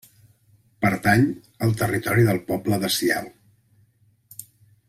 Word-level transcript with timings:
Pertany 0.85 1.25
al 1.67 1.75
territori 1.83 2.25
del 2.31 2.43
poble 2.51 2.83
de 2.85 2.93
Siall. 2.99 3.31